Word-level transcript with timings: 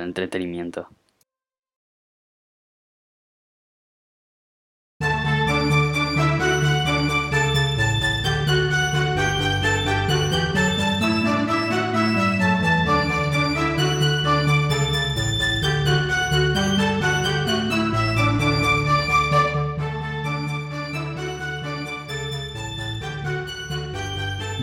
Al 0.00 0.06
entretenimiento. 0.06 0.88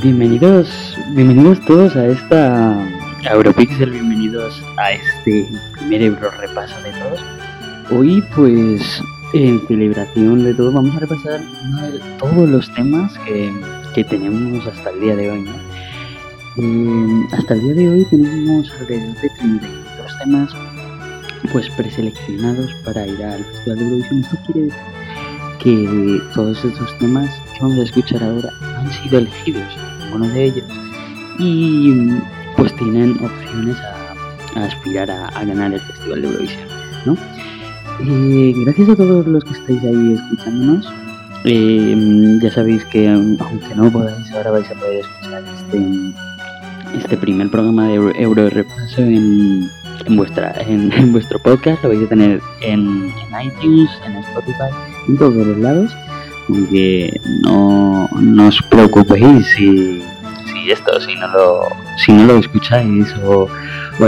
Bienvenidos, 0.01 0.97
bienvenidos 1.13 1.59
todos 1.65 1.95
a 1.95 2.07
esta 2.07 2.97
Europixel, 3.29 3.91
bienvenidos 3.91 4.16
a 4.77 4.91
este 4.91 5.47
primer 5.73 6.01
Euro 6.01 6.31
repaso 6.31 6.75
de 6.81 6.91
todos. 6.91 7.23
Hoy 7.91 8.23
pues 8.35 9.01
en 9.33 9.65
celebración 9.67 10.43
de 10.43 10.53
todo 10.53 10.71
vamos 10.71 10.95
a 10.95 10.99
repasar 10.99 11.41
todos 12.19 12.49
los 12.49 12.73
temas 12.73 13.17
que, 13.19 13.51
que, 13.93 14.03
tenemos 14.03 14.65
hasta 14.67 14.89
el 14.91 15.01
día 15.01 15.15
de 15.15 15.31
hoy. 15.31 15.45
Eh, 16.57 17.27
hasta 17.33 17.53
el 17.53 17.61
día 17.61 17.73
de 17.73 17.89
hoy 17.89 18.05
tenemos 18.09 18.71
alrededor 18.79 19.15
de 19.21 19.29
32 19.29 20.19
temas 20.23 20.53
pues 21.51 21.69
preseleccionados 21.71 22.73
para 22.83 23.05
ir 23.07 23.23
al 23.23 23.43
Festival 23.43 23.77
de 23.77 23.83
Eurovisión. 23.83 24.19
Esto 24.21 24.37
quiere 24.45 24.61
decir 24.61 24.81
que 25.59 26.21
todos 26.33 26.63
estos 26.63 26.97
temas 26.99 27.29
que 27.53 27.59
vamos 27.61 27.79
a 27.79 27.83
escuchar 27.83 28.23
ahora 28.23 28.49
han 28.77 28.91
sido 28.91 29.19
elegidos 29.19 29.75
uno 30.13 30.27
de 30.29 30.45
ellos 30.45 30.65
y 31.39 31.93
pues 32.55 32.75
tienen 32.75 33.11
opciones 33.23 33.77
a, 33.77 34.06
aspirar 34.65 35.09
a, 35.09 35.29
ganar 35.43 35.73
el 35.73 35.79
Festival 35.79 36.21
de 36.21 36.27
Eurovisión, 36.27 36.67
¿no? 37.05 37.17
Eh, 38.05 38.53
gracias 38.65 38.89
a 38.89 38.95
todos 38.95 39.25
los 39.25 39.43
que 39.43 39.51
estáis 39.53 39.83
ahí 39.83 40.13
escuchándonos. 40.13 40.93
Eh, 41.45 42.39
ya 42.41 42.51
sabéis 42.51 42.83
que 42.85 43.09
aunque 43.09 43.75
no 43.75 43.91
podáis, 43.91 44.31
ahora 44.33 44.51
vais 44.51 44.69
a 44.69 44.75
poder 44.75 44.99
escuchar 44.99 45.43
este, 45.55 46.97
este 46.97 47.17
primer 47.17 47.49
programa 47.49 47.87
de 47.87 47.95
Euro, 47.95 48.49
Repaso 48.49 49.01
en, 49.01 49.69
vuestra, 50.09 50.53
en, 50.67 51.11
vuestro 51.11 51.39
podcast. 51.39 51.81
Lo 51.83 51.89
vais 51.89 52.03
a 52.03 52.07
tener 52.07 52.41
en, 52.61 53.11
en 53.11 53.47
iTunes, 53.47 53.89
en 54.05 54.17
Spotify, 54.17 54.69
en 55.07 55.17
todos 55.17 55.47
los 55.47 55.57
lados 55.57 55.91
que 56.69 57.19
no, 57.43 58.07
no 58.19 58.47
os 58.47 58.61
preocupéis 58.69 59.45
si, 59.55 60.01
si 60.45 60.71
esto, 60.71 60.99
si 61.01 61.15
no 61.15 61.27
lo, 61.27 61.67
si 61.97 62.13
no 62.13 62.25
lo 62.25 62.37
escucháis 62.37 63.13
o, 63.25 63.47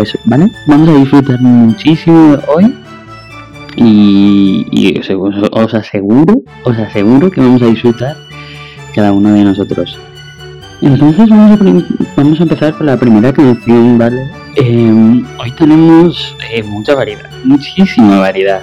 eso, 0.01 0.17
¿vale? 0.25 0.49
Vamos 0.67 0.89
a 0.89 0.93
disfrutar 0.93 1.41
muchísimo 1.41 2.37
hoy 2.47 2.73
y, 3.75 4.97
os, 4.99 5.73
aseguro, 5.73 6.41
os 6.63 6.77
aseguro 6.77 7.31
que 7.31 7.41
vamos 7.41 7.61
a 7.61 7.65
disfrutar 7.65 8.15
cada 8.95 9.11
uno 9.11 9.33
de 9.33 9.43
nosotros. 9.43 9.97
Entonces 10.81 11.29
vamos 11.29 11.59
a, 11.59 11.63
vamos 12.15 12.39
a 12.39 12.43
empezar 12.43 12.73
con 12.73 12.85
la 12.85 12.97
primera 12.97 13.33
canción, 13.33 13.97
¿vale? 13.97 14.29
Em, 14.55 15.25
hoy 15.37 15.51
tenemos 15.51 16.35
eh, 16.51 16.63
mucha 16.63 16.95
variedad, 16.95 17.29
muchísima 17.43 18.19
variedad. 18.19 18.61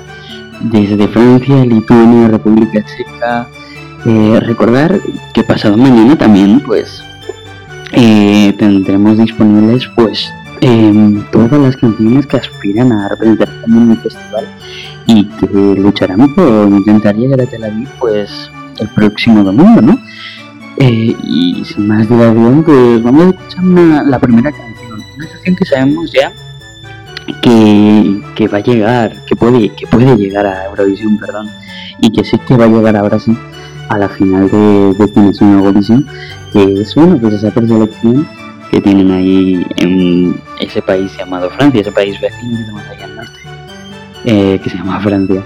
Desde 0.61 1.09
Francia, 1.09 1.65
Lituania, 1.65 2.29
República 2.29 2.83
Checa, 2.85 3.47
eh, 4.07 4.41
recordar 4.41 4.99
que 5.35 5.43
pasado 5.45 5.77
mañana 5.77 6.17
también 6.17 6.61
pues 6.61 7.05
eh, 7.93 8.55
tendremos 8.59 9.19
disponibles 9.19 9.89
pues 9.95 10.33
em, 10.61 11.23
todas 11.31 11.61
las 11.61 11.77
canciones 11.77 12.27
que 12.27 12.37
aspiran 12.39 12.93
a 12.93 13.09
representar 13.09 13.49
también 13.61 13.91
el 13.93 13.99
festival 13.99 14.47
y 15.07 15.25
que 15.25 15.47
lucharán 15.81 16.35
por 16.35 16.69
intentar 16.69 17.15
llegar 17.15 17.41
a 17.41 17.47
Tel 17.47 17.65
Aviv 17.65 17.89
pues 17.99 18.51
el 18.79 18.89
próximo 18.89 19.45
domingo, 19.45 19.81
¿no? 19.81 19.99
Eh, 20.79 21.17
y 21.23 21.65
sin 21.65 21.87
más 21.87 22.09
dilación 22.09 22.63
pues 22.63 23.03
vamos 23.03 23.27
a 23.27 23.29
escuchar 23.31 23.65
la 23.65 24.19
primera 24.19 24.53
canción, 24.53 25.03
una 25.17 25.27
canción 25.29 25.57
que 25.57 25.65
sabemos 25.65 26.13
ya 26.13 26.33
que, 27.41 28.23
que 28.35 28.49
va 28.49 28.59
a 28.59 28.63
llegar, 28.63 29.25
que 29.25 29.37
puede, 29.37 29.71
que 29.71 29.87
puede 29.87 30.17
llegar 30.17 30.47
a 30.47 30.67
Eurovisión, 30.67 31.19
perdón, 31.19 31.49
y 32.01 32.11
que 32.11 32.25
sé 32.25 32.39
que 32.47 32.57
va 32.57 32.65
a 32.65 32.69
llegar 32.69 32.97
ahora 32.97 33.19
sí 33.19 33.37
a 33.89 33.99
la 33.99 34.09
final 34.09 34.51
de 34.51 34.95
Destinación 34.99 35.59
Eurovisión, 35.59 36.07
que 36.53 36.81
es 36.81 36.95
bueno, 36.95 37.19
pues 37.19 37.35
esa 37.35 37.51
preselección 37.51 38.27
que 38.71 38.81
tienen 38.81 39.11
ahí 39.11 39.67
en 39.77 40.41
ese 40.61 40.83
país 40.83 41.17
llamado 41.17 41.51
Francia, 41.51 41.81
ese 41.81 41.93
país 41.93 42.21
vecino 42.21 42.57
que 42.59 42.65
tenemos 42.65 42.83
allá 42.89 43.05
al 43.05 43.17
norte, 43.17 43.41
eh, 44.25 44.61
que 44.63 44.71
se 44.71 44.77
llama 44.77 45.01
Francia. 45.01 45.43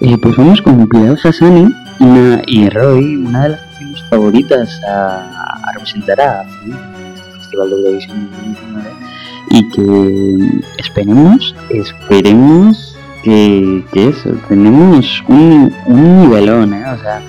Eh, 0.00 0.16
pues 0.18 0.36
vamos 0.36 0.62
con 0.62 0.88
Pilar 0.88 1.16
Hassani 1.22 1.74
una, 1.98 2.42
y 2.46 2.68
Roy, 2.68 3.16
una 3.16 3.44
de 3.44 3.48
las 3.50 3.60
canciones 3.62 4.04
favoritas 4.08 4.80
a, 4.84 5.54
a 5.64 5.72
representar 5.72 6.20
a 6.20 6.42
este 6.42 7.38
Festival 7.38 7.70
de 7.70 7.76
Eurovisión 7.76 8.30
2019 8.30 9.08
y 9.50 9.68
que 9.70 10.62
esperemos, 10.78 11.54
esperemos 11.70 12.96
que, 13.22 13.84
que 13.92 14.08
eso, 14.08 14.30
tenemos 14.48 15.22
un, 15.28 15.74
un 15.86 16.20
nivelón, 16.20 16.74
¿eh? 16.74 16.84
o 16.86 16.98
sea, 16.98 17.22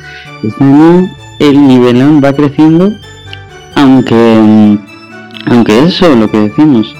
el 1.40 1.68
nivelón 1.68 2.22
va 2.24 2.34
creciendo, 2.34 2.92
aunque, 3.76 4.78
aunque 5.46 5.84
eso, 5.84 6.16
lo 6.16 6.30
que 6.30 6.40
decimos, 6.40 6.96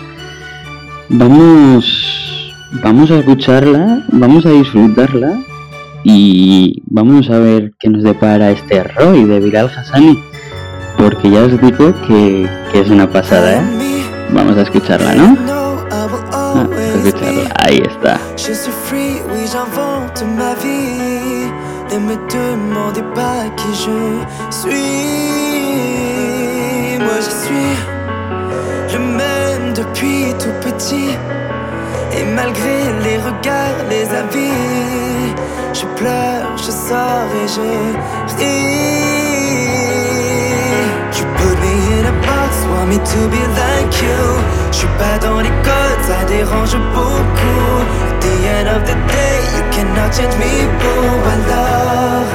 vamos, 1.10 2.54
vamos 2.84 3.12
a 3.12 3.20
escucharla, 3.20 4.06
vamos 4.12 4.46
a 4.46 4.50
disfrutarla 4.50 5.40
y 6.04 6.82
vamos 6.86 7.30
a 7.30 7.40
ver 7.40 7.74
qué 7.80 7.90
nos 7.90 8.04
depara 8.04 8.52
este 8.52 8.84
Roy 8.84 9.26
de 9.26 9.40
Viral 9.40 9.70
Hassani, 9.76 10.20
porque 10.98 11.30
ya 11.30 11.44
os 11.44 11.62
digo 11.62 11.94
que, 12.08 12.50
que 12.72 12.82
es 12.82 12.90
una 12.90 13.10
pasada, 13.10 13.58
¿eh? 13.58 13.62
Vamos 14.32 14.58
a 14.58 14.62
escucharla, 14.62 15.16
¿no? 15.16 15.38
Ah, 15.92 16.68
a 16.72 17.06
escucharla, 17.06 17.54
ahí 17.60 17.82
está. 17.86 18.20
Ne 21.92 21.98
me 21.98 22.16
demandez 22.30 23.02
pas 23.16 23.50
qui 23.58 23.74
je 23.74 24.00
suis. 24.52 24.70
Moi 27.00 27.18
je 27.26 27.32
suis 27.44 27.76
le 28.94 29.00
même 29.00 29.74
depuis 29.74 30.34
tout 30.40 30.54
petit. 30.62 31.12
Et 32.16 32.24
malgré 32.36 32.78
les 33.04 33.18
regards, 33.18 33.80
les 33.90 34.08
avis, 34.24 35.34
je 35.74 35.86
pleure, 35.98 36.58
je 36.58 36.72
sors 36.88 37.30
et 37.44 37.48
je 37.48 37.70
ris. 38.38 39.10
You 41.18 41.26
put 41.38 41.58
me 41.64 41.74
in 41.98 42.06
a 42.06 42.16
box, 42.28 42.52
want 42.72 42.88
me 42.88 42.98
to 42.98 43.20
be 43.34 43.42
like 43.60 43.94
you. 44.02 44.22
Je 44.72 44.78
suis 44.78 44.94
pas 44.98 45.18
dans 45.26 45.40
les 45.42 45.56
codes, 45.68 46.04
ça 46.04 46.24
dérange 46.28 46.76
beaucoup. 46.94 47.76
The 48.22 48.34
end 48.58 48.68
of 48.76 48.82
the 48.84 48.96
day, 49.12 49.39
cannot 49.80 50.12
change 50.14 50.36
me, 50.44 50.54
boo. 50.80 51.10
Alors, 51.34 52.28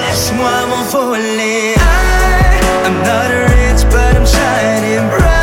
laisse-moi 0.00 0.56
m'envoler. 0.70 1.74
I, 1.76 2.86
I'm 2.86 2.96
not 3.08 3.28
rich, 3.52 3.82
but 3.92 4.16
I'm 4.16 4.26
shining 4.26 5.08
bright. 5.10 5.37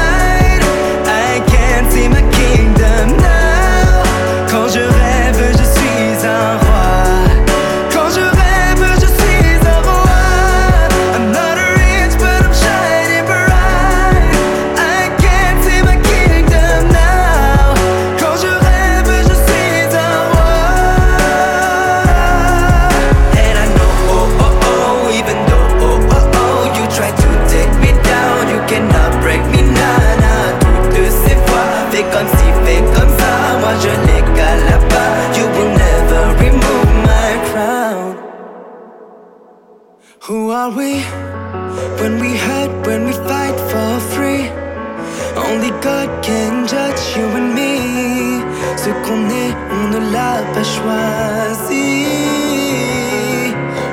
On 49.12 49.88
ne 49.90 50.12
l'a 50.12 50.42
pas 50.54 50.64
choisi. 50.64 52.06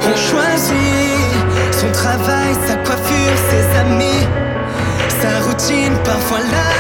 On 0.03 0.17
choisit 0.17 1.33
son 1.73 1.91
travail, 1.93 2.55
sa 2.67 2.77
coiffure, 2.77 3.37
ses 3.51 3.79
amis. 3.79 4.27
Sa 5.21 5.41
routine, 5.47 5.97
parfois 6.05 6.39
l'amour 6.39 6.72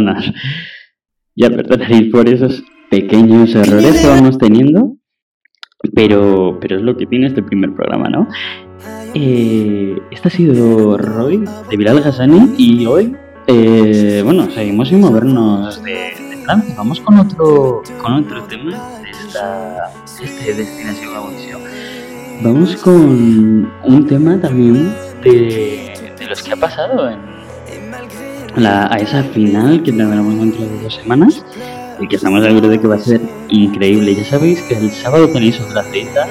Roy, 0.00 0.14
perdonas. 0.14 0.32
Ya 1.34 1.50
perdonaréis 1.50 2.10
por 2.12 2.28
esos 2.28 2.64
pequeños 2.90 3.54
errores 3.54 4.00
que 4.00 4.06
vamos 4.06 4.38
teniendo, 4.38 4.96
pero, 5.94 6.58
pero 6.60 6.76
es 6.76 6.82
lo 6.82 6.96
que 6.96 7.06
tiene 7.06 7.26
este 7.26 7.42
primer 7.42 7.74
programa, 7.74 8.08
¿no? 8.08 8.28
Eh, 9.14 9.96
este 10.10 10.28
ha 10.28 10.30
sido 10.30 10.96
Roy 10.98 11.44
de 11.70 11.76
Bilal 11.76 12.02
Hassani 12.02 12.54
y 12.58 12.86
hoy, 12.86 13.16
eh, 13.46 14.22
bueno, 14.24 14.50
seguimos 14.50 14.88
sin 14.88 15.00
movernos 15.00 15.82
de, 15.82 15.92
de 15.92 16.36
Francia. 16.44 16.74
Vamos 16.76 17.00
con 17.00 17.18
otro, 17.18 17.82
con 18.02 18.12
otro 18.14 18.42
tema 18.44 18.72
de 19.02 19.10
esta 19.10 19.90
este 20.22 20.54
Destinación 20.54 21.14
Audición. 21.16 21.60
Vamos 22.42 22.76
con 22.76 23.70
un 23.84 24.06
tema 24.06 24.38
también 24.40 24.92
de, 25.22 25.92
de 26.18 26.26
los 26.26 26.42
que 26.42 26.52
ha 26.52 26.56
pasado 26.56 27.08
en 27.10 27.35
la- 28.56 28.86
a 28.92 28.96
esa 28.96 29.22
final 29.22 29.82
que 29.82 29.92
tendremos 29.92 30.38
dentro 30.38 30.62
de 30.66 30.82
dos 30.82 30.94
semanas 30.94 31.44
y 32.00 32.08
que 32.08 32.16
estamos 32.16 32.44
seguros 32.44 32.70
de 32.70 32.80
que 32.80 32.86
va 32.86 32.96
a 32.96 32.98
ser 32.98 33.20
increíble. 33.48 34.14
Ya 34.14 34.24
sabéis 34.24 34.60
que 34.62 34.74
el 34.76 34.90
sábado 34.90 35.28
tenéis 35.28 35.60
otra 35.60 35.82
cita 35.84 36.26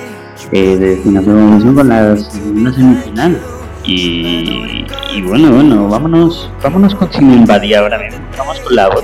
eh, 0.51 0.77
de 0.77 0.95
Destinación 0.95 1.75
con 1.75 1.87
la 1.89 2.17
semifinal. 2.17 3.39
Y, 3.87 4.83
bueno, 5.27 5.51
bueno, 5.51 5.87
vámonos, 5.87 6.49
vámonos 6.63 6.95
con 6.95 7.45
Badía 7.45 7.79
ahora 7.81 7.99
mismo. 7.99 8.19
Vamos 8.35 8.59
con 8.61 8.75
la 8.75 8.89
voz. 8.89 9.03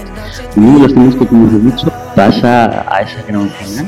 Uno 0.55 0.73
de 0.73 0.79
los 0.79 0.93
temas 0.93 1.15
que 1.15 1.27
como 1.27 1.47
os 1.47 1.53
he 1.53 1.59
dicho 1.59 1.91
pasa 2.15 2.83
a 2.91 3.01
esa 3.01 3.21
gran 3.27 3.47
final 3.49 3.85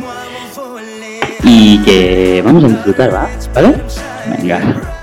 y 1.44 1.80
que 1.80 2.42
vamos 2.46 2.64
a 2.64 2.68
disfrutar, 2.68 3.14
¿va? 3.14 3.28
¿Vale? 3.56 3.82
Venga. 4.38 5.03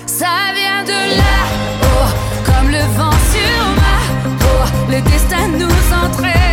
Ça 0.21 0.53
vient 0.53 0.83
de 0.83 1.17
là, 1.17 1.37
oh, 1.81 2.09
comme 2.45 2.69
le 2.69 2.83
vent 2.95 3.17
sur 3.33 3.59
ma 3.81 3.97
peau, 4.37 4.61
le 4.87 5.01
destin 5.01 5.47
nous 5.47 5.65
entraîne, 5.91 6.50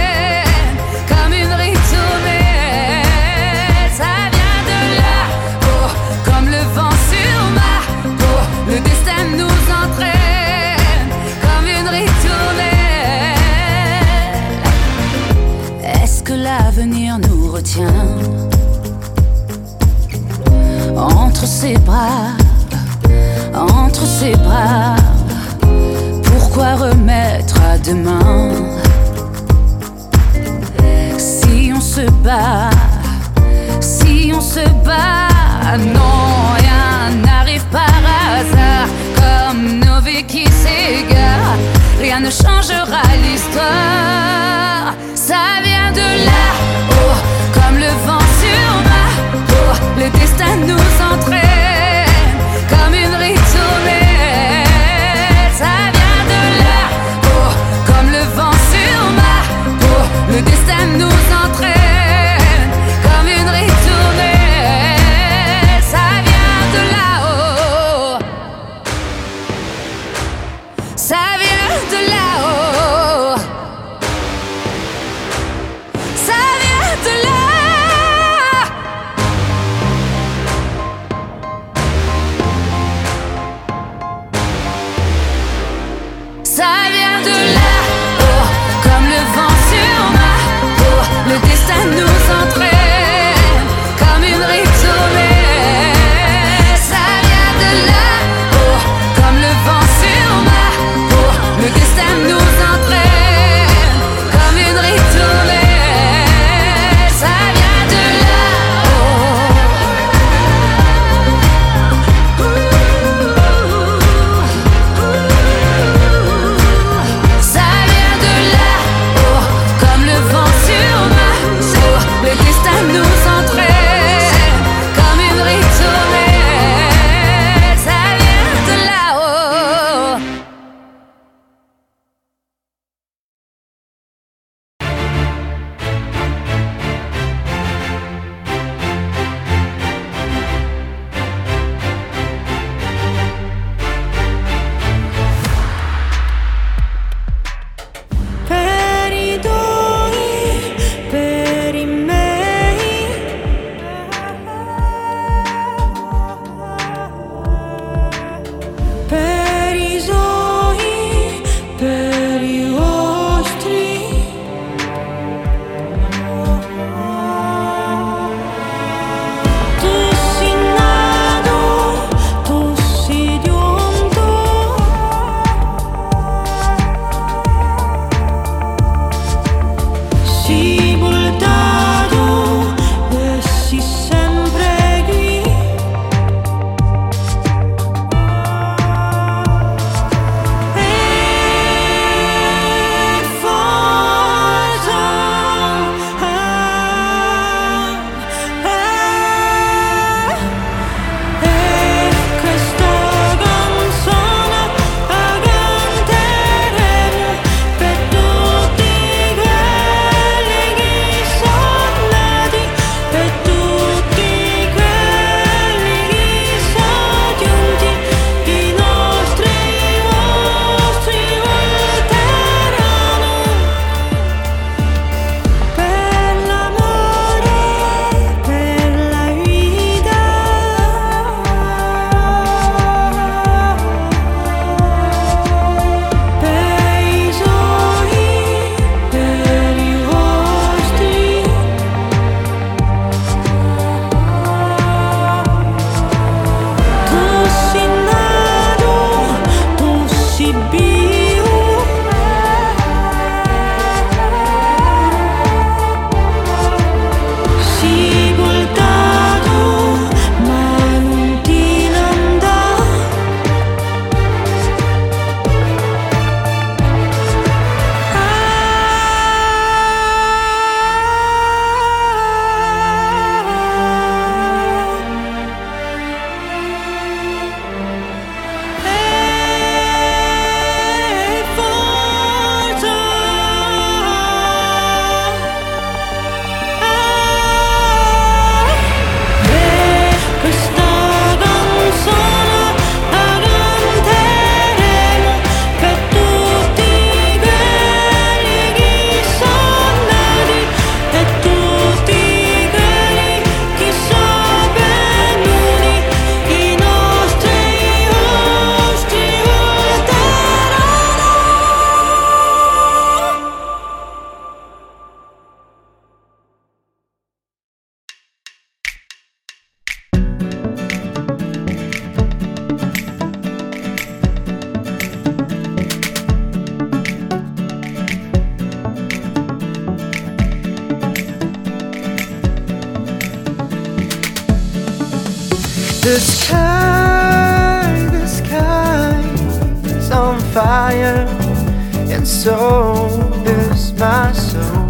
soul, 342.48 343.08
this 343.44 343.92
my 343.98 344.32
soul 344.32 344.88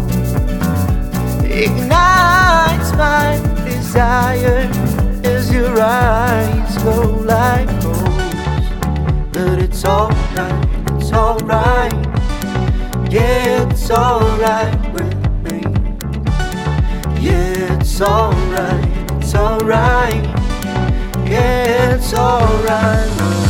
ignites 1.43 2.91
my 2.93 3.37
desire 3.65 4.61
as 5.25 5.51
your 5.51 5.75
eyes 5.81 6.77
glow 6.77 7.17
like 7.33 7.67
gold. 7.81 9.33
But 9.33 9.59
it's 9.65 9.83
alright, 9.83 10.69
it's 10.95 11.11
alright, 11.11 11.93
yeah, 13.11 13.67
it's 13.69 13.91
alright 13.91 14.93
with 14.93 15.13
me. 15.43 15.59
Yeah, 17.19 17.77
it's 17.77 17.99
alright, 17.99 18.87
it's 19.17 19.35
alright, 19.35 20.23
yeah, 21.27 21.95
it's 21.95 22.13
alright 22.13 23.48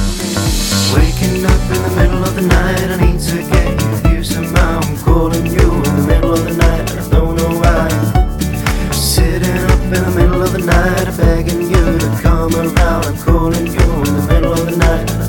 up 1.45 1.61
in 1.71 1.81
the 1.81 1.93
middle 1.95 2.23
of 2.23 2.35
the 2.35 2.41
night. 2.41 2.89
I 2.89 2.97
need 3.05 3.19
to 3.19 3.37
get 3.49 3.81
you 4.11 5.03
calling 5.03 5.45
you 5.45 5.71
in 5.71 5.95
the 5.95 6.05
middle 6.07 6.33
of 6.33 6.43
the 6.43 6.55
night, 6.55 6.91
and 6.91 6.99
I 6.99 7.09
don't 7.09 7.35
know 7.35 7.59
why. 7.59 8.91
Sitting 8.91 9.57
up 9.71 9.81
in 9.81 9.91
the 9.91 10.13
middle 10.15 10.41
of 10.41 10.51
the 10.51 10.59
night, 10.59 11.07
I'm 11.07 11.17
begging 11.17 11.61
you 11.61 11.99
to 11.99 12.19
come 12.21 12.53
around. 12.55 13.05
I'm 13.05 13.17
calling 13.17 13.67
you 13.67 13.79
in 13.79 14.13
the 14.17 14.25
middle 14.33 14.53
of 14.53 14.65
the 14.65 14.77
night. 14.77 15.28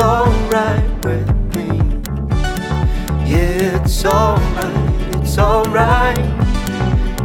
alright 0.00 1.04
with 1.04 1.28
me. 1.54 1.66
Yeah, 3.28 3.82
it's 3.82 4.04
alright, 4.04 5.22
it's 5.22 5.38
alright. 5.38 6.18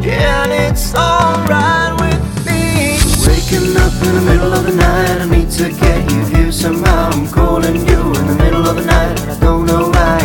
Yeah, 0.04 0.46
it's 0.48 0.94
alright 0.94 1.94
with 2.00 2.46
me. 2.46 3.00
Waking 3.26 3.76
up 3.78 3.94
in 4.04 4.16
the 4.16 4.24
middle 4.26 4.54
of 4.54 4.66
the 4.66 4.76
night, 4.76 5.22
I 5.22 5.26
need 5.30 5.50
to 5.52 5.70
get 5.70 6.12
you 6.12 6.26
here 6.36 6.52
somehow. 6.52 7.12
I'm 7.12 7.28
calling 7.32 7.76
you 7.76 8.00
in 8.20 8.28
the 8.28 8.36
middle 8.44 8.66
of 8.68 8.76
the 8.76 8.86
night, 8.86 9.20
I 9.22 9.40
don't 9.40 9.66
know 9.66 9.90
why. 9.90 10.20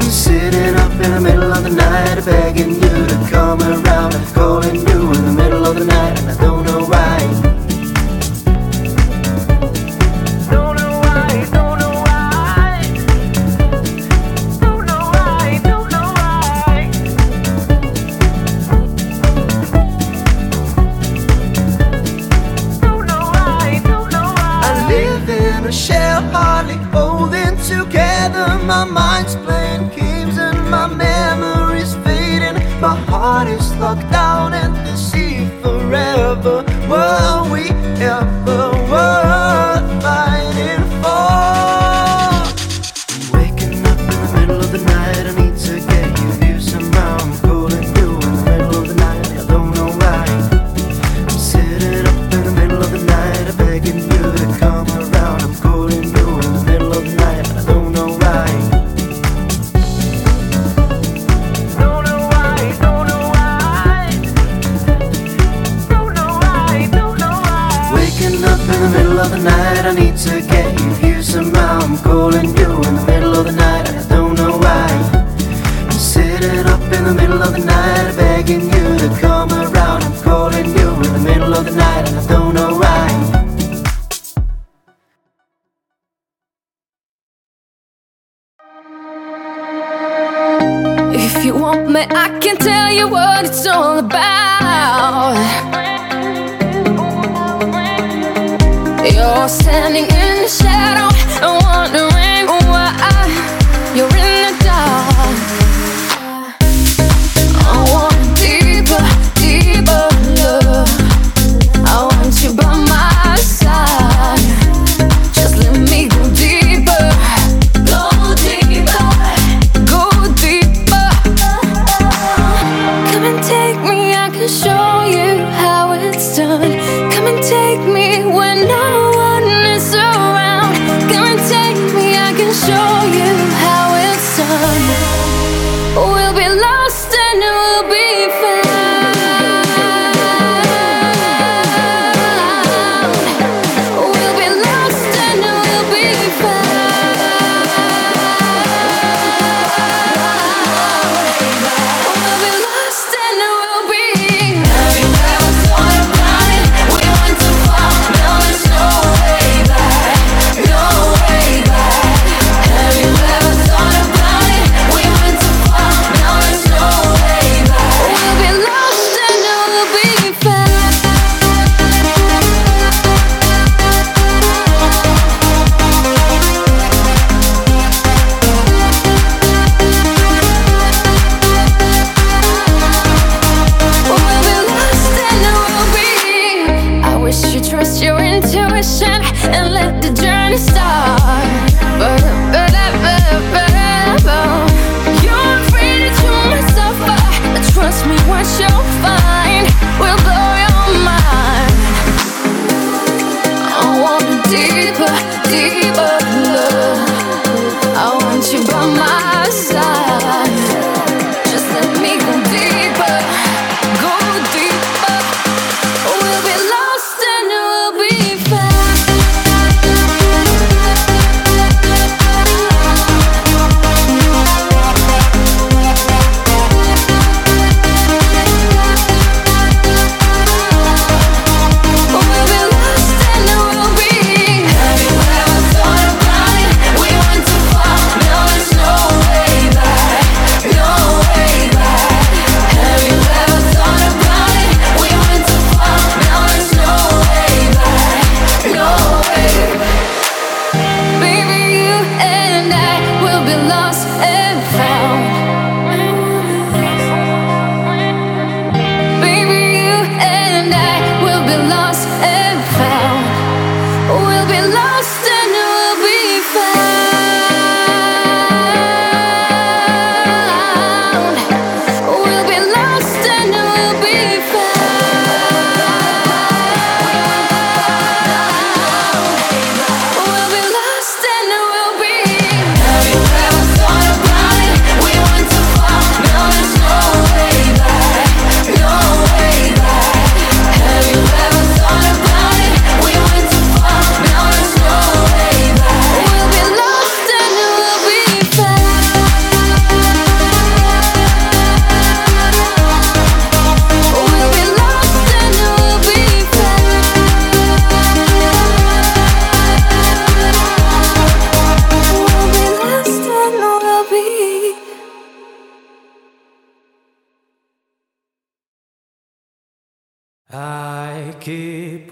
I'm 0.00 0.10
sitting 0.10 0.74
up 0.74 0.92
in 0.92 1.10
the 1.12 1.20
middle 1.20 1.52
of 1.52 1.62
the 1.62 1.70
night, 1.70 2.24
begging 2.24 2.74
you 2.74 3.06
to 3.06 3.26
come 3.30 3.60
around. 3.62 4.14
I'm 4.14 4.34
calling 4.34 4.74
you 4.74 5.12
in 5.12 5.24
the 5.24 5.32
middle 5.32 5.64
of 5.64 5.78
the 5.78 5.84
night, 5.84 6.18
and 6.20 6.30
I 6.30 6.36
don't 6.36 6.64
know 6.64 6.84
why. 6.84 7.43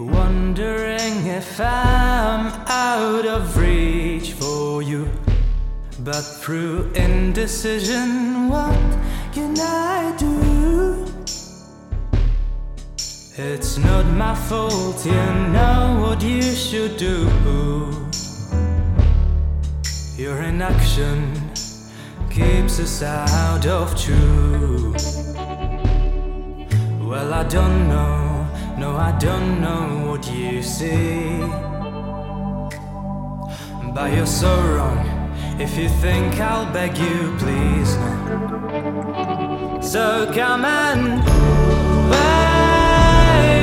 Wondering 0.03 1.27
if 1.27 1.61
I'm 1.61 2.47
out 2.67 3.25
of 3.25 3.57
reach 3.57 4.33
for 4.33 4.83
you. 4.83 5.09
But 6.01 6.23
through 6.23 6.91
indecision, 6.97 8.49
what 8.49 8.77
can 9.33 9.57
I 9.61 10.13
do? 10.19 11.07
It's 13.37 13.79
not 13.79 14.05
my 14.07 14.35
fault, 14.35 15.07
you 15.07 15.13
know 15.13 15.99
what 16.01 16.21
you 16.21 16.43
should 16.43 16.97
do. 16.97 17.31
Your 20.17 20.43
inaction 20.43 21.33
keeps 22.29 22.81
us 22.81 23.03
out 23.05 23.67
of 23.67 23.97
truth. 23.97 24.97
Well, 27.01 27.33
I 27.33 27.45
don't 27.45 27.89
know. 27.89 28.42
No, 28.83 28.97
I 28.97 29.13
don't 29.13 29.61
know 29.61 30.09
what 30.09 30.29
you 30.29 30.61
see. 30.61 31.39
But 33.95 34.13
you're 34.13 34.27
so 34.27 34.53
wrong. 34.75 35.07
If 35.61 35.79
you 35.79 35.89
think 35.89 36.41
I'll 36.41 36.67
beg 36.73 36.99
you, 36.99 37.33
please 37.39 37.97
no. 38.03 39.79
So 39.81 40.33
come 40.35 40.65
and 40.65 41.23
wait. 42.11 43.62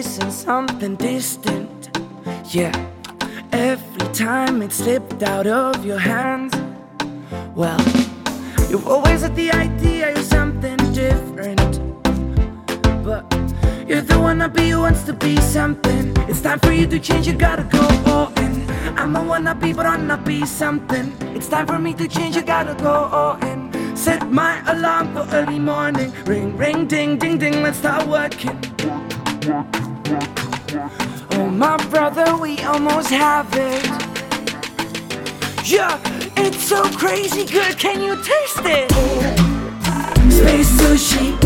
Chasing 0.00 0.30
something 0.30 0.96
distant. 0.96 1.90
Yeah, 2.46 2.72
every 3.52 4.08
time 4.14 4.62
it 4.62 4.72
slipped 4.72 5.22
out 5.22 5.46
of 5.46 5.84
your 5.84 5.98
hands. 5.98 6.54
Well, 7.54 7.78
you've 8.70 8.88
always 8.88 9.20
had 9.20 9.36
the 9.36 9.52
idea 9.52 10.14
you're 10.14 10.22
something 10.22 10.78
different. 10.94 11.72
But 13.04 13.30
you're 13.86 14.00
the 14.00 14.18
one 14.18 14.38
wannabe 14.38 14.70
who 14.70 14.80
wants 14.80 15.02
to 15.02 15.12
be 15.12 15.36
something. 15.36 16.14
It's 16.30 16.40
time 16.40 16.60
for 16.60 16.72
you 16.72 16.86
to 16.86 16.98
change, 16.98 17.26
you 17.26 17.34
gotta 17.34 17.64
go 17.64 17.84
all 18.06 18.28
in. 18.38 18.54
I'm 18.96 19.14
a 19.16 19.20
wannabe, 19.20 19.76
but 19.76 19.84
I'm 19.84 20.06
not 20.06 20.24
be 20.24 20.46
something. 20.46 21.12
It's 21.36 21.48
time 21.48 21.66
for 21.66 21.78
me 21.78 21.92
to 21.92 22.08
change, 22.08 22.36
you 22.36 22.42
gotta 22.42 22.74
go 22.82 22.94
all 23.18 23.36
in. 23.44 23.60
Set 23.94 24.30
my 24.30 24.62
alarm 24.72 25.12
for 25.12 25.26
early 25.36 25.58
morning. 25.58 26.10
Ring, 26.24 26.56
ring, 26.56 26.86
ding, 26.86 27.18
ding, 27.18 27.36
ding, 27.36 27.62
let's 27.62 27.76
start 27.76 28.06
working. 28.08 28.56
Oh, 30.12 31.48
my 31.48 31.76
brother, 31.86 32.36
we 32.36 32.58
almost 32.62 33.10
have 33.10 33.48
it. 33.52 33.86
Yeah, 35.64 36.00
it's 36.36 36.64
so 36.64 36.82
crazy 36.82 37.44
good, 37.44 37.78
can 37.78 38.02
you 38.02 38.16
taste 38.16 38.64
it? 38.64 38.90
Space 40.32 40.70
sushi. 40.80 41.38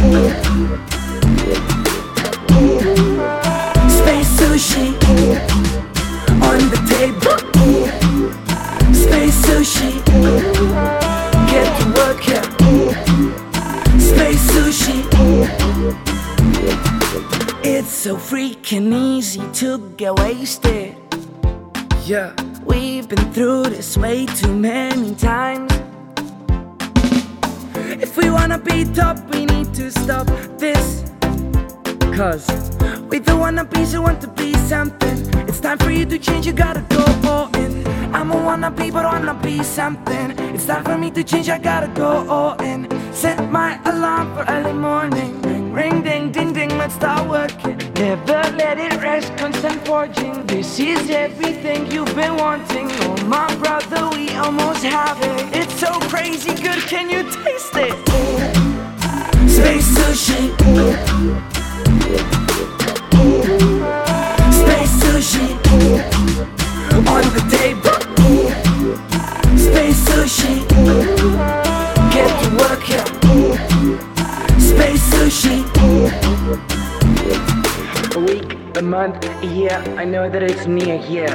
Space 3.98 4.30
sushi 4.40 4.86
on 6.40 6.58
the 6.72 6.80
table. 6.88 7.38
Space 8.94 9.38
sushi, 9.44 9.90
get 11.50 11.68
to 11.80 11.84
work 11.98 12.20
here. 12.20 12.44
Space 14.00 14.44
sushi. 14.52 15.04
It's 17.86 17.92
so 17.92 18.16
freaking 18.16 18.94
easy 18.94 19.42
to 19.60 19.78
get 19.98 20.14
wasted. 20.14 20.96
Yeah, 22.06 22.32
we've 22.64 23.06
been 23.06 23.30
through 23.34 23.64
this 23.64 23.98
way 23.98 24.24
too 24.24 24.56
many 24.56 25.14
times. 25.14 25.70
If 28.00 28.16
we 28.16 28.30
wanna 28.30 28.56
be 28.56 28.86
top, 28.86 29.18
we 29.30 29.44
need 29.44 29.74
to 29.74 29.90
stop 29.90 30.26
this. 30.56 31.04
Cause 32.16 32.46
we 33.10 33.18
the 33.18 33.36
wannabes 33.36 33.92
who 33.92 34.00
want 34.00 34.22
to 34.22 34.28
be 34.28 34.54
something. 34.66 35.18
It's 35.46 35.60
time 35.60 35.76
for 35.76 35.90
you 35.90 36.06
to 36.06 36.18
change, 36.18 36.46
you 36.46 36.54
gotta 36.54 36.80
go 36.88 37.04
all 37.28 37.54
in. 37.54 37.86
I'm 38.14 38.30
a 38.30 38.36
wanna 38.42 38.70
be, 38.70 38.90
but 38.90 39.04
wanna 39.04 39.34
be 39.34 39.62
something. 39.62 40.30
It's 40.54 40.64
time 40.64 40.84
for 40.84 40.96
me 40.96 41.10
to 41.10 41.22
change, 41.22 41.50
I 41.50 41.58
gotta 41.58 41.88
go 41.88 42.26
all 42.30 42.54
in. 42.62 42.88
Set 43.12 43.50
my 43.50 43.78
alarm 43.84 44.34
for 44.34 44.44
early 44.48 44.72
morning. 44.72 45.42
Ring, 45.42 45.72
ring, 45.72 46.02
ding, 46.02 46.32
ding, 46.32 46.52
ding, 46.54 46.63
start 46.90 47.28
working. 47.28 47.76
Never 47.94 48.42
let 48.56 48.78
it 48.78 49.00
rest, 49.02 49.36
constant 49.36 49.86
forging. 49.86 50.46
This 50.46 50.78
is 50.78 51.10
everything 51.10 51.90
you've 51.90 52.14
been 52.14 52.36
wanting. 52.36 52.88
Oh, 52.92 53.16
my 53.26 53.54
brother, 53.56 54.08
we 54.16 54.30
almost 54.34 54.84
have 54.84 55.18
it. 55.22 55.56
It's 55.56 55.74
so 55.80 55.92
crazy 56.10 56.54
good, 56.54 56.80
can 56.86 57.08
you 57.10 57.22
taste 57.22 57.74
it? 57.74 57.94
Space 59.48 59.88
sushi. 59.96 60.52
Space 64.60 64.94
sushi 65.02 65.46
on 67.08 67.24
the 67.34 67.42
table. 67.50 67.98
Space 69.56 70.00
sushi, 70.08 70.63
month, 78.84 79.24
a 79.42 79.46
year. 79.46 79.82
I 79.96 80.04
know 80.04 80.28
that 80.28 80.42
it's 80.42 80.66
near 80.66 80.98
here, 80.98 81.34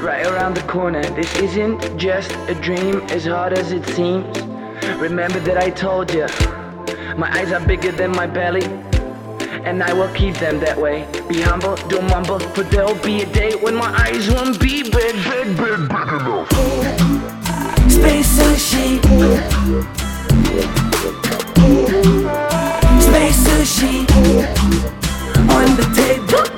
right 0.00 0.26
around 0.26 0.54
the 0.54 0.62
corner. 0.62 1.02
This 1.02 1.34
isn't 1.36 1.98
just 1.98 2.32
a 2.48 2.54
dream, 2.54 3.00
as 3.10 3.26
hard 3.26 3.52
as 3.52 3.72
it 3.72 3.86
seems. 3.88 4.38
Remember 4.98 5.40
that 5.40 5.58
I 5.58 5.70
told 5.70 6.12
you, 6.14 6.26
my 7.16 7.30
eyes 7.36 7.52
are 7.52 7.64
bigger 7.66 7.92
than 7.92 8.12
my 8.12 8.26
belly 8.26 8.64
and 9.66 9.82
I 9.82 9.92
will 9.92 10.12
keep 10.14 10.36
them 10.36 10.60
that 10.60 10.78
way. 10.78 11.08
Be 11.28 11.42
humble, 11.42 11.74
don't 11.88 12.08
mumble, 12.08 12.38
but 12.54 12.70
there'll 12.70 13.02
be 13.02 13.22
a 13.22 13.26
day 13.26 13.56
when 13.56 13.74
my 13.74 13.90
eyes 14.04 14.30
won't 14.30 14.60
be 14.60 14.84
big, 14.84 14.92
big, 14.92 15.56
big, 15.56 15.88
big 15.88 16.08
enough. 16.16 16.48
Space 17.90 18.38
sushi. 18.38 19.02
Space 23.02 23.40
sushi 23.48 24.56
on 25.50 25.76
the 25.76 25.86
table. 25.96 26.55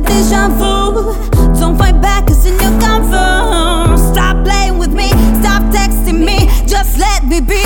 like 0.00 0.10
a 0.10 0.14
deja 0.14 0.48
vu. 0.48 1.14
Don't 1.58 1.76
fight 1.76 2.00
back, 2.00 2.26
cause 2.26 2.44
in 2.46 2.58
your 2.60 2.80
comfort. 2.80 3.98
Stop 4.12 4.44
playing 4.44 4.78
with 4.78 4.92
me, 4.92 5.08
stop 5.40 5.62
texting 5.72 6.24
me, 6.24 6.48
just 6.66 6.98
let 6.98 7.24
me 7.24 7.40
be. 7.40 7.65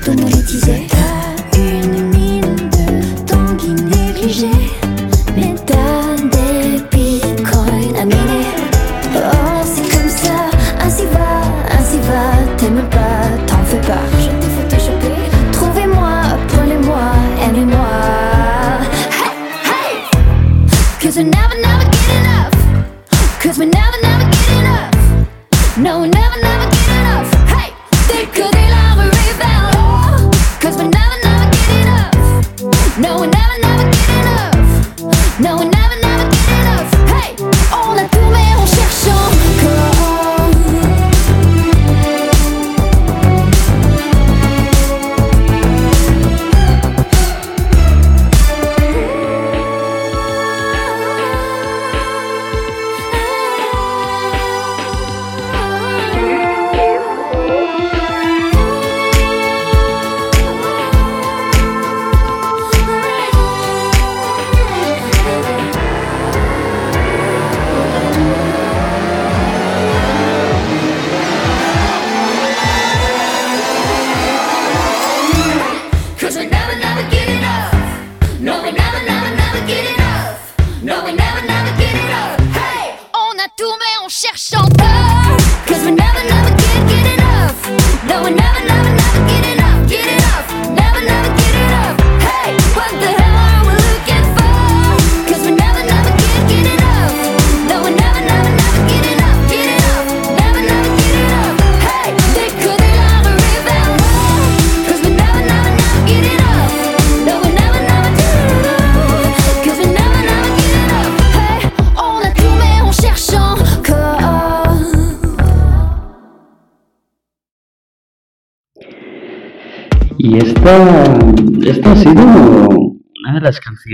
tu 0.00 0.10
me 0.10 0.30
le 0.30 0.42
disais. 0.42 0.77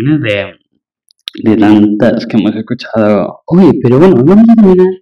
Canciones 0.04 0.20
de, 0.22 1.50
de 1.50 1.56
tantas 1.56 2.26
que 2.26 2.36
hemos 2.36 2.54
escuchado 2.54 3.40
hoy. 3.46 3.80
Pero 3.82 3.98
bueno, 3.98 4.16
vamos 4.24 4.44
a 4.48 4.54
terminar 4.54 4.94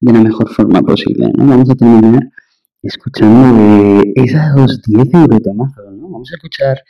de 0.00 0.12
la 0.12 0.20
mejor 0.20 0.48
forma 0.50 0.82
posible. 0.82 1.30
¿no? 1.36 1.46
Vamos 1.46 1.70
a 1.70 1.74
terminar 1.74 2.22
escuchando 2.82 3.58
de 3.58 4.12
esos 4.16 4.82
10 4.82 5.14
eurotemazos. 5.14 5.84
¿no? 5.96 6.10
Vamos 6.10 6.30
a 6.32 6.36
escuchar 6.36 6.82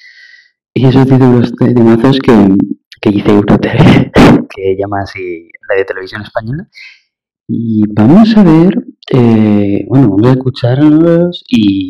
esos 0.75 1.07
10 1.07 1.21
eurotemazos 1.21 2.19
que, 2.21 2.57
que 3.01 3.11
hice 3.11 3.31
Eurotele, 3.31 4.13
que 4.55 4.77
llama 4.79 5.03
así 5.03 5.49
Radio 5.69 5.87
Televisión 5.87 6.23
Española. 6.23 6.69
Y 7.49 7.83
vamos 7.93 8.37
a 8.37 8.45
ver, 8.45 8.85
eh, 9.13 9.85
bueno, 9.89 10.11
vamos 10.11 10.29
a 10.29 10.33
escucharlos 10.33 11.45
y 11.49 11.89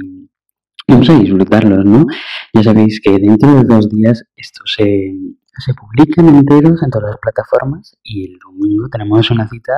vamos 0.89 1.11
a 1.11 1.19
disfrutarlos, 1.19 1.85
¿no? 1.85 2.07
Ya 2.55 2.63
sabéis 2.63 2.99
que 3.03 3.11
dentro 3.19 3.55
de 3.57 3.65
dos 3.65 3.91
días 3.91 4.25
esto 4.37 4.63
se, 4.65 5.13
se 5.61 5.75
publican 5.75 6.29
enteros 6.29 6.83
en 6.83 6.91
todas 6.91 7.11
las 7.11 7.21
plataformas 7.21 7.97
y 8.03 8.27
el 8.27 8.39
domingo 8.39 8.89
tenemos 8.91 9.31
una 9.31 9.49
cita 9.49 9.73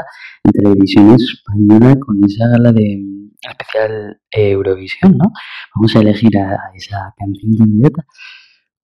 en 0.45 0.53
televisión 0.53 1.11
española 1.15 1.97
con 1.99 2.25
esa 2.25 2.49
gala 2.49 2.73
de 2.73 2.99
mm, 3.01 3.31
especial 3.51 4.21
Eurovisión, 4.31 5.19
¿no? 5.19 5.33
Vamos 5.75 5.97
a 5.97 6.01
elegir 6.01 6.37
a, 6.39 6.59
esa 6.75 7.15
canción 7.17 7.57
candidata 7.59 8.05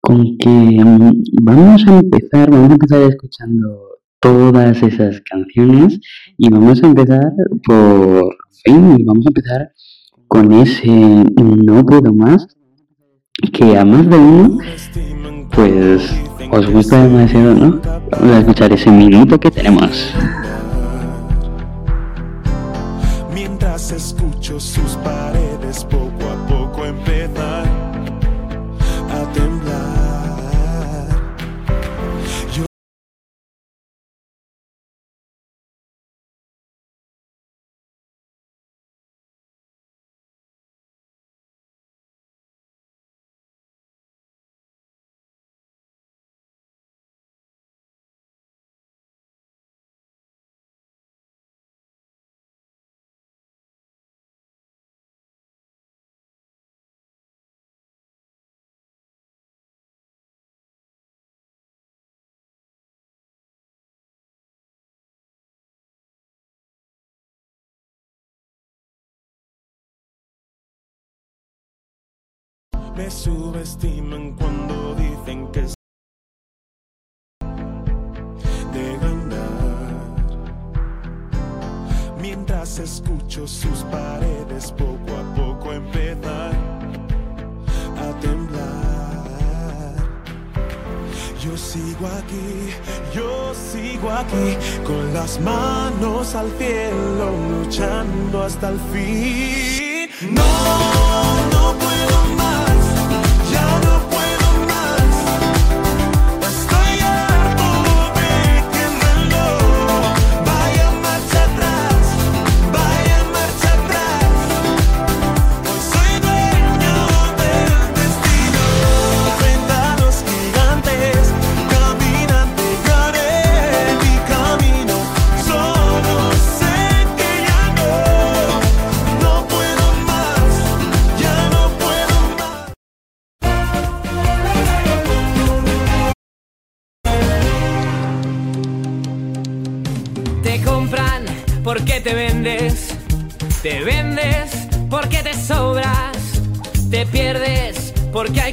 con 0.01 0.37
que 0.37 0.49
mm, 0.49 1.11
vamos 1.43 1.87
a 1.87 1.99
empezar, 1.99 2.49
vamos 2.49 2.69
a 2.69 2.73
empezar 2.73 3.01
escuchando 3.03 3.97
todas 4.19 4.81
esas 4.81 5.21
canciones 5.21 5.99
y 6.37 6.49
vamos 6.49 6.81
a 6.83 6.87
empezar 6.87 7.31
por 7.65 8.35
fin 8.63 8.97
y 8.97 9.03
vamos 9.03 9.25
a 9.25 9.29
empezar 9.29 9.71
con 10.27 10.51
ese 10.51 10.89
no 10.89 11.85
puedo 11.85 12.13
más 12.13 12.47
que 13.53 13.77
a 13.77 13.85
más 13.85 14.09
de 14.09 14.17
uno 14.17 14.57
pues 15.53 16.26
os 16.51 16.69
gusta 16.69 17.03
demasiado, 17.03 17.55
¿no? 17.55 17.79
Vamos 18.11 18.35
a 18.35 18.39
escuchar 18.39 18.71
ese 18.73 18.91
minuto 18.91 19.39
que 19.39 19.51
tenemos. 19.51 20.13
Mientras 23.33 23.91
escucho 23.91 24.59
sus 24.59 24.95
paredes 25.03 25.46
me 72.97 73.11
subestiman 73.11 74.31
cuando 74.33 74.95
dicen 74.95 75.47
que 75.51 75.59
es 75.59 75.73
de 78.73 78.97
ganar. 78.97 80.15
Mientras 82.19 82.79
escucho 82.79 83.47
sus 83.47 83.83
paredes 83.91 84.71
poco 84.71 85.15
a 85.15 85.35
poco 85.35 85.73
empezar 85.73 86.53
a 88.03 88.19
temblar. 88.19 89.27
Yo 91.39 91.55
sigo 91.55 92.07
aquí, 92.07 92.73
yo 93.13 93.53
sigo 93.53 94.09
aquí, 94.09 94.57
con 94.83 95.13
las 95.13 95.39
manos 95.39 96.33
al 96.33 96.49
cielo, 96.57 97.31
luchando 97.51 98.41
hasta 98.41 98.69
el 98.69 98.79
fin. 98.91 100.33
No, 100.33 101.06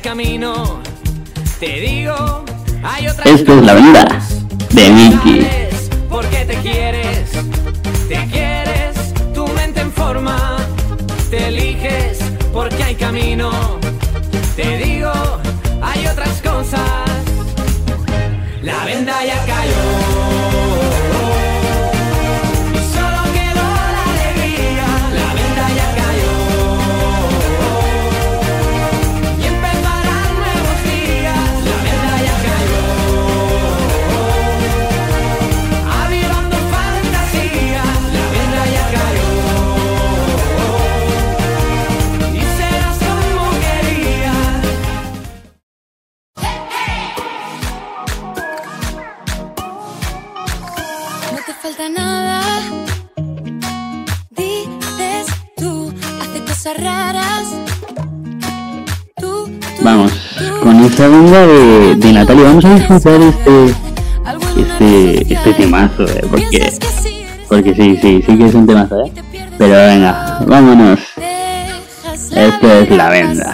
camino. 0.05 0.83
Te 1.59 1.81
digo, 1.81 2.45
hay 2.83 3.09
otras 3.09 3.27
Esto 3.27 3.55
es 3.55 3.63
la 3.65 3.75
vida 3.75 4.34
Vamos, 59.83 60.13
tú, 60.39 60.61
con 60.63 60.85
esta 60.85 61.09
banda 61.09 61.47
de, 61.47 61.95
de 61.97 62.13
Natalia 62.13 62.45
vamos 62.45 62.65
a 62.65 62.75
disfrutar 62.75 63.21
este, 63.21 63.75
este, 64.57 65.35
este 65.35 65.53
temazo, 65.55 66.05
eh, 66.05 66.25
porque 66.31 66.73
Porque 67.49 67.75
sí, 67.75 67.99
sí, 68.01 68.25
sí 68.27 68.39
que 68.39 68.47
es 68.47 68.55
un 68.55 68.67
temazo, 68.67 69.05
¿eh? 69.05 69.13
Pero 69.59 69.75
venga, 69.75 70.41
vámonos. 70.47 71.01
Esto 72.35 72.73
es 72.73 72.91
la 72.91 73.11
venda. 73.11 73.53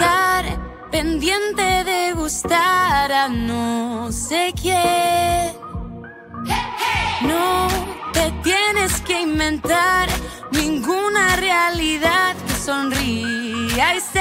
Pendiente 0.89 1.83
de 1.83 2.13
gustar 2.13 3.11
a 3.11 3.27
no 3.27 4.11
sé 4.11 4.53
quién. 4.59 5.51
No 7.21 7.67
te 8.13 8.31
tienes 8.41 9.01
que 9.01 9.21
inventar 9.21 10.09
ninguna 10.51 11.35
realidad 11.35 12.35
que 12.47 12.53
sonría 12.53 13.00
Gás 13.81 14.13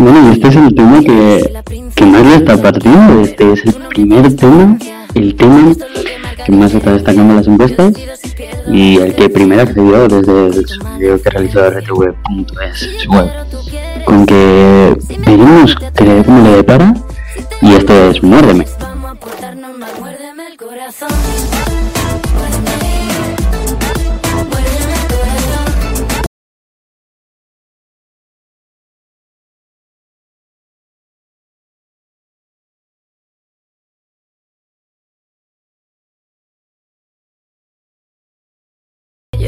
Bueno, 0.00 0.30
y 0.30 0.32
este 0.32 0.48
es 0.48 0.56
el 0.56 0.74
tema 0.74 1.00
que, 1.00 1.62
que 1.94 2.06
más 2.06 2.24
le 2.24 2.36
está 2.36 2.56
partiendo. 2.56 3.20
Este 3.20 3.52
es 3.52 3.66
el 3.66 3.74
primer 3.90 4.34
tema, 4.34 4.78
el 5.14 5.36
tema 5.36 5.74
que 6.46 6.52
más 6.52 6.72
está 6.72 6.92
destacando 6.92 7.32
en 7.32 7.36
las 7.36 7.46
encuestas 7.46 7.92
y 8.66 8.96
el 8.96 9.14
que 9.14 9.28
primero 9.28 9.60
accedió 9.60 10.08
desde 10.08 10.46
el 10.46 10.66
vídeo 10.98 11.22
que 11.22 11.28
realizó 11.28 11.68
RTV.es, 11.68 12.90
su 12.96 13.10
web. 13.10 13.30
Con 14.06 14.24
que 14.24 14.96
veremos 15.18 15.76
qué 15.94 16.22
cómo 16.24 16.44
le 16.44 16.56
depara 16.56 16.94
y 17.60 17.74
esto 17.74 18.10
es 18.10 18.22
Muérdeme. 18.22 18.64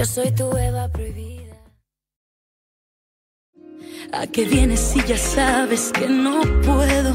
Yo 0.02 0.06
soy 0.06 0.32
tu 0.32 0.50
Eva 0.56 0.88
prohibida. 0.88 1.62
¿A 4.12 4.26
qué 4.26 4.44
vienes 4.46 4.80
si 4.80 5.00
ya 5.04 5.16
sabes 5.16 5.92
que 5.92 6.08
no 6.08 6.40
puedo? 6.66 7.14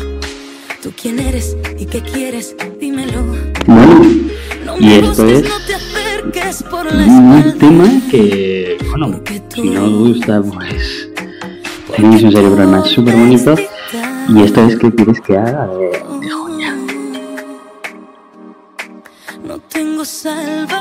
¿Tú 0.82 0.94
quién 0.96 1.20
eres 1.20 1.58
y 1.78 1.86
qué 1.86 2.02
quieres? 2.02 2.56
Dímelo. 2.80 3.24
No 4.64 4.78
Y 4.80 4.86
me 4.86 5.00
esto 5.00 5.26
busques, 5.26 5.44
es 5.44 5.50
no 5.50 5.66
te 5.68 5.76
acerques 5.76 6.64
por 6.64 6.86
la 6.86 7.04
un 7.04 7.58
tema 7.58 7.90
que, 8.10 8.78
bueno, 8.90 9.22
si 9.54 9.70
no 9.70 9.84
os 9.84 9.92
gusta, 9.92 10.42
pues 10.42 11.10
tenéis 11.94 12.24
un 12.24 12.32
cerebro 12.32 12.68
más 12.70 12.88
súper 12.88 13.16
bonito. 13.18 13.56
Y 14.30 14.44
esto 14.44 14.66
es 14.66 14.78
que 14.78 14.96
quieres 14.96 15.20
que 15.20 15.38
haga 15.38 15.68
de, 15.68 15.90
de 16.22 16.30
joya. 16.30 16.74
No 19.44 19.60
tengo 19.60 20.06
salvavidas. 20.06 20.77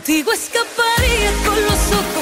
Contigo 0.00 0.32
escaparía 0.32 1.30
con 1.44 1.62
los 1.62 1.72
ojos 1.92 2.19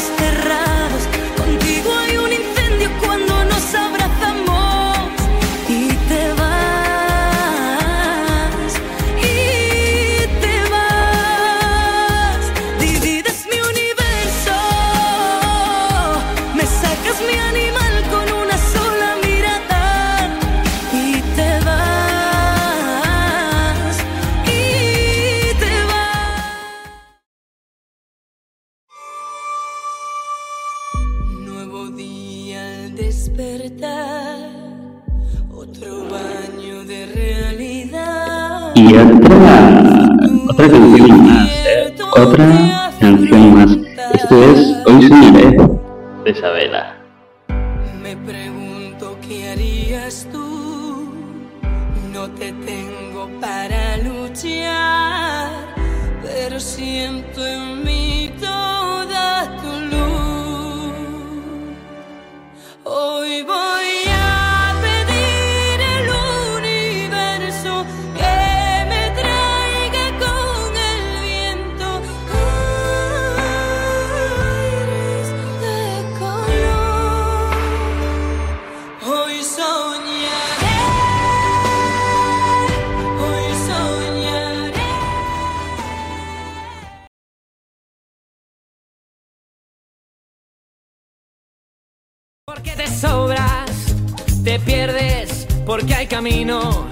te 94.48 94.58
pierdes, 94.60 95.46
porque 95.66 95.94
hay 95.94 96.06
camino. 96.06 96.86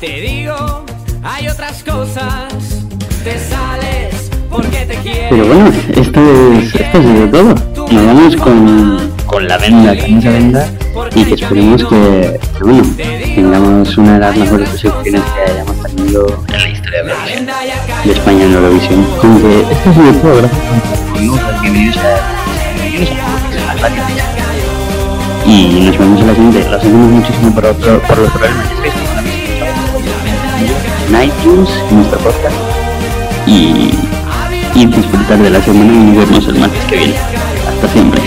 Te 0.00 0.20
digo, 0.20 0.84
hay 1.22 1.46
otras 1.46 1.84
cosas. 1.84 2.52
Te 3.22 3.38
sales 3.38 4.28
porque 4.50 4.78
te 4.86 4.98
Pero 4.98 5.02
quieres. 5.04 5.46
bueno, 5.46 5.72
esto 5.94 6.20
es, 6.58 6.74
esto 6.74 6.98
es 6.98 7.20
de 7.20 7.28
todo. 7.28 7.54
Nos 7.88 8.06
vamos 8.06 8.36
con, 8.36 9.12
con 9.26 9.46
la 9.46 9.58
venda, 9.58 9.96
con 9.96 10.18
esa 10.18 10.30
venda 10.30 10.68
y 11.14 11.24
que 11.24 11.34
esperemos 11.34 11.84
que, 11.84 12.40
que, 12.58 12.64
bueno, 12.64 12.82
tengamos 13.32 13.96
una 13.96 14.14
de 14.14 14.18
las 14.18 14.36
mejores 14.36 14.72
recepciones 14.72 15.22
que 15.22 15.52
hayamos 15.52 15.82
tenido 15.84 16.44
en 16.48 16.62
la 16.62 16.68
historia 16.68 17.02
de 17.04 17.12
de 18.06 18.12
España 18.12 18.44
en 18.44 18.52
Eurovisión. 18.54 19.06
Aunque 19.22 19.60
esto 19.70 19.90
es 19.90 19.96
de 19.98 20.12
todo, 20.20 20.34
gracias 20.34 20.58
por 20.58 21.12
bienvenidos 21.12 21.44
a 21.44 21.60
bienvenidos 21.62 21.96
a. 24.38 24.41
Y 25.46 25.80
nos 25.80 25.98
vemos 25.98 26.20
en 26.20 26.26
la 26.26 26.34
siguiente. 26.34 26.70
Lo 26.70 26.80
sentimos 26.80 27.10
muchísimo 27.10 27.54
por, 27.54 27.66
otro, 27.66 28.00
por 28.02 28.18
los 28.18 28.30
problemas 28.30 28.68
que 28.68 28.74
estáis 28.74 28.94
en 31.08 31.22
iTunes, 31.22 31.68
en 31.90 31.96
nuestro 31.96 32.18
podcast. 32.20 32.56
Y, 33.46 33.90
y 34.74 34.86
disfrutar 34.86 35.38
de 35.38 35.50
la 35.50 35.60
semana 35.60 35.92
y 35.92 36.16
vernos 36.16 36.46
el 36.46 36.58
martes 36.58 36.84
que 36.86 36.96
viene. 36.96 37.14
Hasta 37.68 37.88
siempre. 37.88 38.21